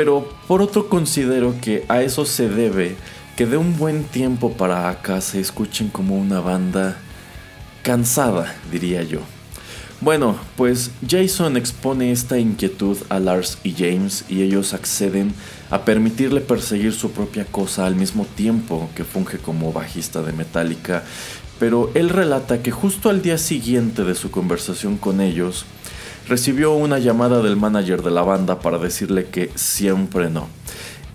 [0.00, 2.96] Pero por otro considero que a eso se debe
[3.36, 6.96] que de un buen tiempo para acá se escuchen como una banda
[7.82, 9.18] cansada, diría yo.
[10.00, 15.34] Bueno, pues Jason expone esta inquietud a Lars y James y ellos acceden
[15.68, 21.04] a permitirle perseguir su propia cosa al mismo tiempo que funge como bajista de Metallica,
[21.58, 25.66] pero él relata que justo al día siguiente de su conversación con ellos,
[26.30, 30.46] recibió una llamada del manager de la banda para decirle que siempre no.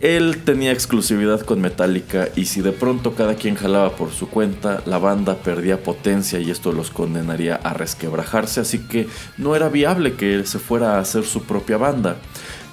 [0.01, 4.83] Él tenía exclusividad con Metallica y si de pronto cada quien jalaba por su cuenta,
[4.85, 9.07] la banda perdía potencia y esto los condenaría a resquebrajarse, así que
[9.37, 12.17] no era viable que él se fuera a hacer su propia banda.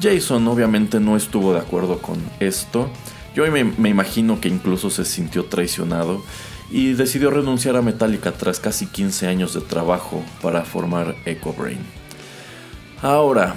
[0.03, 2.91] Jason obviamente no estuvo de acuerdo con esto,
[3.37, 6.23] yo me, imagino que incluso se sintió traicionado
[6.73, 12.02] y decidió renunciar a Metallica tras casi 15 años de trabajo para formar Echo Brain.
[13.03, 13.57] Ahora,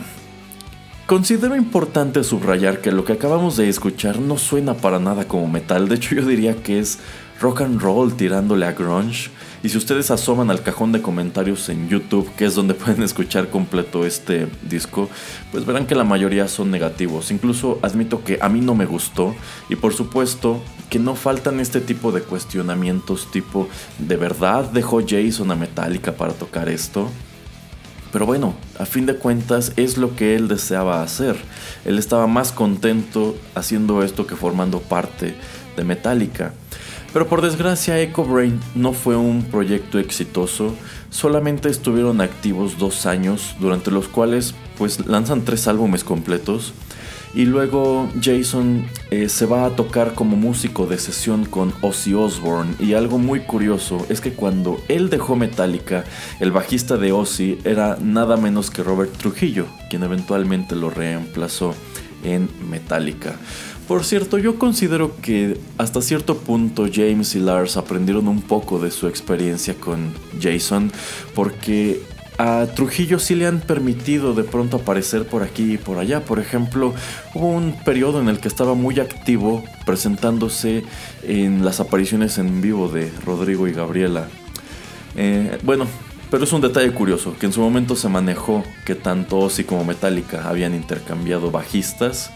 [1.05, 5.87] Considero importante subrayar que lo que acabamos de escuchar no suena para nada como metal,
[5.87, 6.97] de hecho yo diría que es
[7.39, 9.29] rock and roll tirándole a grunge.
[9.61, 13.51] Y si ustedes asoman al cajón de comentarios en YouTube, que es donde pueden escuchar
[13.51, 15.11] completo este disco,
[15.51, 17.29] pues verán que la mayoría son negativos.
[17.29, 19.35] Incluso admito que a mí no me gustó
[19.69, 23.69] y por supuesto que no faltan este tipo de cuestionamientos tipo,
[23.99, 27.11] ¿de verdad dejó Jason a Metallica para tocar esto?
[28.15, 31.35] Pero bueno, a fin de cuentas es lo que él deseaba hacer.
[31.83, 35.35] Él estaba más contento haciendo esto que formando parte
[35.75, 36.53] de Metallica.
[37.11, 40.73] Pero por desgracia Echo Brain no fue un proyecto exitoso,
[41.09, 46.73] solamente estuvieron activos dos años, durante los cuales pues lanzan tres álbumes completos
[47.35, 52.73] y luego Jason eh, se va a tocar como músico de sesión con Ozzy Osbourne.
[52.79, 56.05] Y algo muy curioso es que cuando él dejó Metallica,
[56.39, 61.75] el bajista de Ozzy era nada menos que Robert Trujillo, quien eventualmente lo reemplazó
[62.23, 63.35] en Metallica.
[63.87, 68.89] Por cierto, yo considero que hasta cierto punto James y Lars aprendieron un poco de
[68.89, 70.11] su experiencia con
[70.41, 70.91] Jason,
[71.35, 72.01] porque
[72.37, 76.21] a Trujillo sí le han permitido de pronto aparecer por aquí y por allá.
[76.21, 76.93] Por ejemplo,
[77.33, 80.83] hubo un periodo en el que estaba muy activo presentándose
[81.23, 84.27] en las apariciones en vivo de Rodrigo y Gabriela.
[85.15, 85.87] Eh, bueno,
[86.29, 89.85] pero es un detalle curioso, que en su momento se manejó que tanto Ozzy como
[89.85, 92.31] Metallica habían intercambiado bajistas.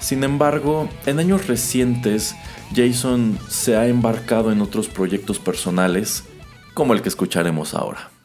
[0.00, 2.34] Sin embargo, en años recientes,
[2.74, 6.24] Jason se ha embarcado en otros proyectos personales,
[6.72, 8.15] como el que escucharemos ahora.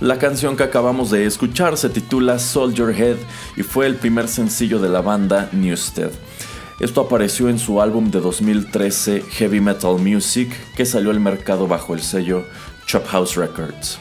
[0.00, 3.16] La canción que acabamos de escuchar se titula Soldier Head
[3.56, 6.10] y fue el primer sencillo de la banda Newstead.
[6.80, 11.94] Esto apareció en su álbum de 2013 Heavy Metal Music que salió al mercado bajo
[11.94, 12.44] el sello
[12.86, 13.98] Chop House Records.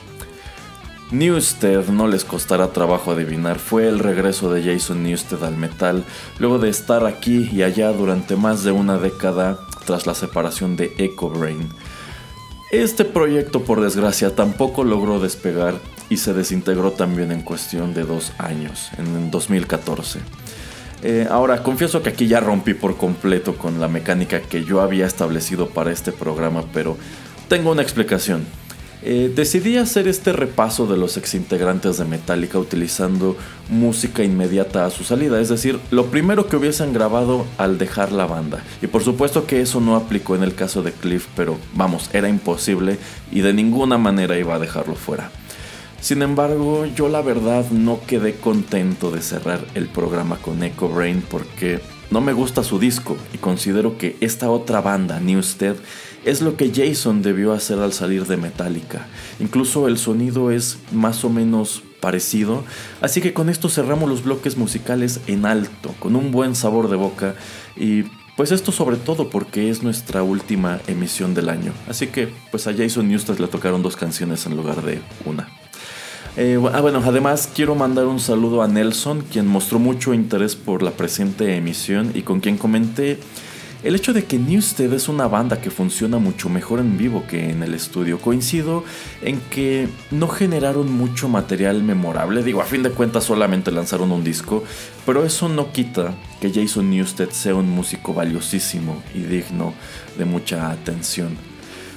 [1.11, 6.03] Newsted, no les costará trabajo adivinar, fue el regreso de Jason Newsted al metal
[6.39, 10.93] luego de estar aquí y allá durante más de una década tras la separación de
[10.97, 11.69] Echo Brain.
[12.71, 15.75] Este proyecto por desgracia tampoco logró despegar
[16.09, 20.19] y se desintegró también en cuestión de dos años, en 2014.
[21.03, 25.05] Eh, ahora, confieso que aquí ya rompí por completo con la mecánica que yo había
[25.05, 26.97] establecido para este programa, pero
[27.47, 28.45] tengo una explicación.
[29.07, 33.37] Eh, decidí hacer este repaso de los exintegrantes de Metallica utilizando
[33.69, 38.25] música inmediata a su salida, es decir, lo primero que hubiesen grabado al dejar la
[38.25, 38.63] banda.
[38.81, 42.29] Y por supuesto que eso no aplicó en el caso de Cliff, pero vamos, era
[42.29, 42.97] imposible
[43.31, 45.29] y de ninguna manera iba a dejarlo fuera.
[46.01, 51.23] Sin embargo, yo la verdad no quedé contento de cerrar el programa con Echo Brain
[51.29, 51.79] porque
[52.09, 55.75] no me gusta su disco y considero que esta otra banda, Newstead,
[56.25, 59.07] es lo que Jason debió hacer al salir de Metallica.
[59.39, 62.63] Incluso el sonido es más o menos parecido,
[63.01, 66.95] así que con esto cerramos los bloques musicales en alto, con un buen sabor de
[66.97, 67.35] boca
[67.75, 68.03] y
[68.35, 71.71] pues esto sobre todo porque es nuestra última emisión del año.
[71.87, 75.47] Así que pues a Jason Newsted le tocaron dos canciones en lugar de una.
[76.37, 80.83] Eh, ah, bueno, además quiero mandar un saludo a Nelson, quien mostró mucho interés por
[80.83, 83.19] la presente emisión y con quien comenté
[83.85, 87.51] el hecho de que Newsted es una banda que funciona mucho mejor en vivo que
[87.51, 88.83] en el estudio, coincido
[89.21, 94.23] en que no generaron mucho material memorable, digo, a fin de cuentas solamente lanzaron un
[94.23, 94.63] disco,
[95.05, 99.75] pero eso no quita que Jason Newsted sea un músico valiosísimo y digno
[100.17, 101.54] de mucha atención.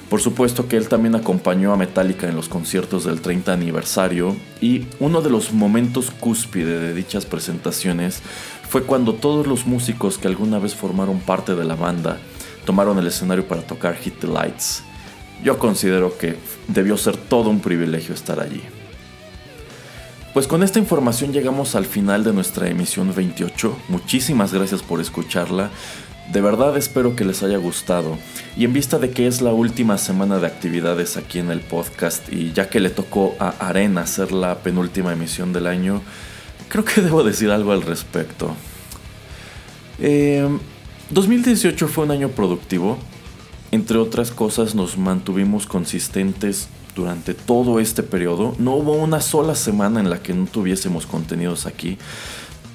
[0.09, 4.87] Por supuesto que él también acompañó a Metallica en los conciertos del 30 aniversario y
[4.99, 8.23] uno de los momentos cúspide de dichas presentaciones
[8.67, 12.17] fue cuando todos los músicos que alguna vez formaron parte de la banda
[12.65, 14.83] tomaron el escenario para tocar Hit the Lights.
[15.43, 16.37] Yo considero que
[16.67, 18.61] debió ser todo un privilegio estar allí.
[20.33, 23.75] Pues con esta información llegamos al final de nuestra emisión 28.
[23.87, 25.71] Muchísimas gracias por escucharla.
[26.31, 28.17] De verdad espero que les haya gustado.
[28.55, 32.31] Y en vista de que es la última semana de actividades aquí en el podcast
[32.31, 36.03] y ya que le tocó a Arena hacer la penúltima emisión del año,
[36.67, 38.53] creo que debo decir algo al respecto.
[41.09, 42.99] 2018 em, fue un año productivo.
[43.71, 48.55] Entre otras cosas nos mantuvimos consistentes durante todo este periodo.
[48.59, 51.97] No hubo una sola semana en la que no tuviésemos contenidos aquí.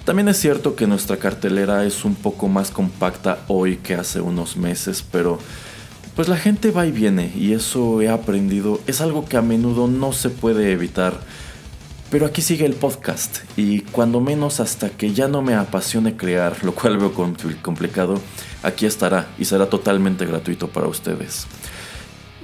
[0.05, 4.57] También es cierto que nuestra cartelera es un poco más compacta hoy que hace unos
[4.57, 5.39] meses, pero
[6.15, 8.81] pues la gente va y viene y eso he aprendido.
[8.87, 11.21] Es algo que a menudo no se puede evitar
[12.15, 16.63] pero aquí sigue el podcast y cuando menos hasta que ya no me apasione crear,
[16.63, 18.21] lo cual veo complicado,
[18.63, 21.49] aquí estará y será totalmente gratuito para ustedes.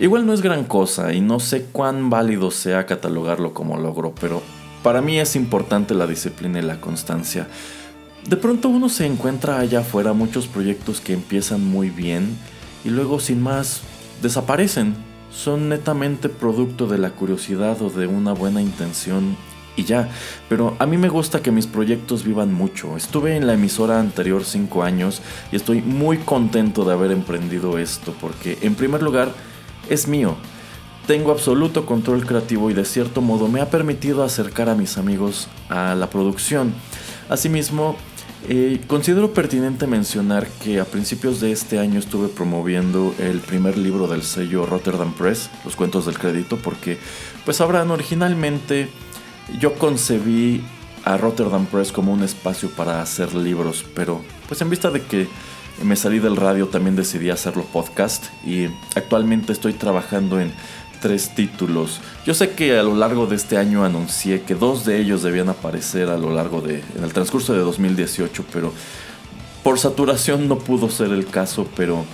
[0.01, 4.43] Igual no es gran cosa y no sé cuán válido sea catalogarlo como logro, pero
[4.83, 7.47] para mí es importante la disciplina y la constancia.
[8.28, 12.37] De pronto uno se encuentra allá afuera muchos proyectos que empiezan muy bien
[12.85, 13.83] y luego sin más
[14.22, 14.95] desaparecen.
[15.33, 19.37] Son netamente producto de la curiosidad o de una buena intención
[19.76, 20.09] y ya.
[20.49, 22.97] Pero a mí me gusta que mis proyectos vivan mucho.
[22.97, 25.22] Estuve en la emisora anterior 5 años
[25.53, 29.33] y estoy muy contento de haber emprendido esto porque en primer lugar
[29.89, 30.37] es mío.
[31.11, 35.49] Tengo absoluto control creativo y de cierto modo me ha permitido acercar a mis amigos
[35.69, 36.73] a la producción.
[37.29, 37.97] Asimismo,
[38.49, 44.07] eh, considero pertinente mencionar que a principios de este año estuve promoviendo el primer libro
[44.07, 46.97] del sello Rotterdam Press, Los Cuentos del Crédito, porque
[47.45, 48.89] pues sabrán, originalmente
[49.59, 50.63] yo concebí
[51.05, 55.27] a Rotterdam Press como un espacio para hacer libros, pero pues en vista de que
[55.83, 60.53] me salí del radio también decidí hacerlo podcast y actualmente estoy trabajando en
[61.01, 62.01] tres títulos.
[62.25, 65.49] Yo sé que a lo largo de este año anuncié que dos de ellos debían
[65.49, 68.73] aparecer a lo largo de en el transcurso de 2018, pero
[69.63, 72.05] por saturación no pudo ser el caso, pero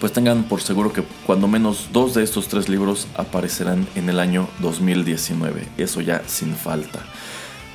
[0.00, 4.20] pues tengan por seguro que cuando menos dos de estos tres libros aparecerán en el
[4.20, 7.00] año 2019, eso ya sin falta.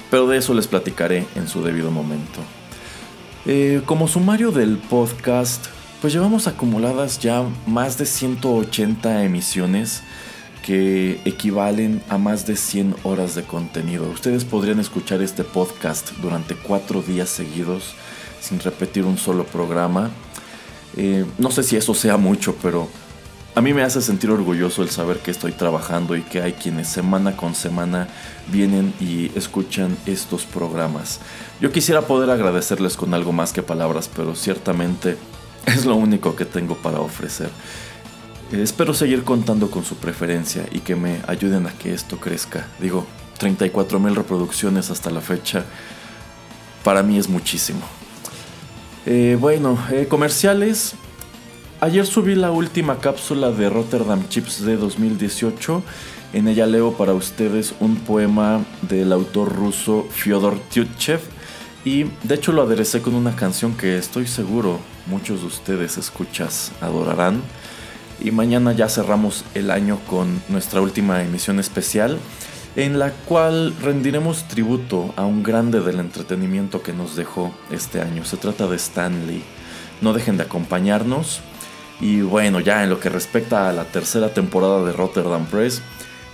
[0.10, 2.40] Pero de eso les platicaré en su debido momento.
[3.46, 5.66] Eh, como sumario del podcast,
[6.02, 10.04] pues llevamos acumuladas ya más de 180 emisiones
[10.64, 14.10] que equivalen a más de 100 horas de contenido.
[14.10, 17.94] Ustedes podrían escuchar este podcast durante cuatro días seguidos
[18.42, 20.10] sin repetir un solo programa
[20.96, 22.90] eh, no sé si eso sea mucho, pero
[23.56, 26.88] A mí me hace sentir orgulloso el saber que estoy trabajando y que hay quienes
[26.88, 28.08] semana con semana
[28.48, 31.20] vienen y escuchan estos programas.
[31.62, 35.18] Yo quisiera poder agradecerles con algo más que palabras, pero ciertamente
[35.68, 37.52] es lo único que tengo para ofrecer.
[38.62, 42.68] Espero seguir contando con su preferencia y que me ayuden a que esto crezca.
[42.80, 43.06] Digo,
[43.40, 45.66] 34 mil reproducciones hasta la fecha,
[46.84, 47.82] para mí es muchísimo.
[49.06, 50.94] Eh, bueno, eh, comerciales.
[51.82, 55.84] Ayer subí la última cápsula de Rotterdam Chips de 2018.
[56.34, 61.22] En ella leo para ustedes un poema del autor ruso Fyodor Tyutchev.
[61.84, 66.72] Y de hecho lo aderecé con una canción que estoy seguro muchos de ustedes escuchas
[66.82, 67.42] adorarán.
[68.24, 72.18] Y mañana ya cerramos el año con nuestra última emisión especial
[72.76, 78.26] en la cual rendiremos tributo a un grande del entretenimiento que nos dejó este año.
[78.26, 79.44] Se trata de Stanley.
[80.02, 81.42] No dejen de acompañarnos.
[82.00, 85.82] Y bueno, ya en lo que respecta a la tercera temporada de Rotterdam Press,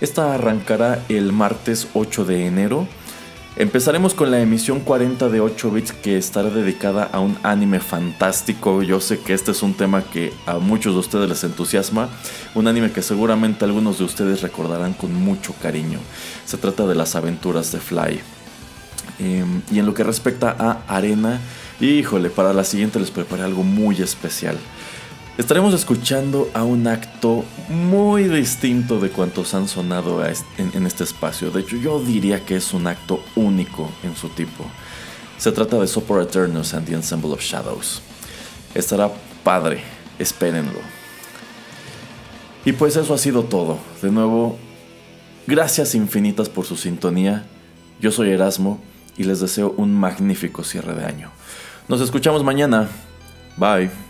[0.00, 2.88] esta arrancará el martes 8 de enero
[3.56, 8.82] Empezaremos con la emisión 40 de 8 bits que estará dedicada a un anime fantástico.
[8.82, 12.08] Yo sé que este es un tema que a muchos de ustedes les entusiasma.
[12.54, 15.98] Un anime que seguramente algunos de ustedes recordarán con mucho cariño.
[16.46, 18.20] Se trata de las aventuras de Fly.
[19.18, 21.40] Em, y en lo que respecta a Arena,
[21.80, 24.56] híjole, para la siguiente les preparé algo muy especial.
[25.40, 31.50] Estaremos escuchando a un acto muy distinto de cuantos han sonado en, este espacio.
[31.50, 34.66] De hecho, yo diría que es un acto único en su tipo.
[35.38, 38.02] Se trata de Super Eternus and the Ensemble of Shadows.
[38.74, 39.10] Estará
[39.42, 39.82] padre,
[40.18, 40.80] espérenlo.
[42.66, 43.78] Y pues eso ha sido todo.
[44.02, 44.58] De nuevo,
[45.46, 47.46] gracias infinitas por su sintonía.
[47.98, 48.78] Yo soy Erasmo
[49.16, 51.30] y les deseo un magnífico cierre de año.
[51.88, 52.90] Nos escuchamos mañana.
[53.56, 54.09] Bye.